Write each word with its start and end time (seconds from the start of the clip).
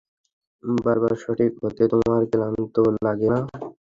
বারবার 0.83 1.13
সঠিক 1.17 1.51
হতে 1.61 1.83
তোমার 1.91 2.21
ক্লান্ত 2.31 2.75
লাগে 3.05 3.27
না? 3.33 3.39